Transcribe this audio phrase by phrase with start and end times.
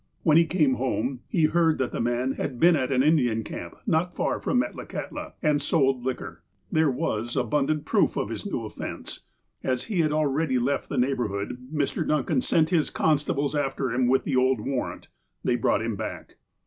[0.23, 3.75] When he came home, he heard that the man had been at an Indian camp,
[3.85, 6.41] not far from Metlakahtla, and sold liquor.
[6.71, 9.19] There was abundant proof of this new offence.
[9.63, 12.07] As he had already left the neighbourhood, Mr.
[12.07, 15.07] Duncan sent his constables after him with the old warrant.
[15.43, 16.37] They brought him back.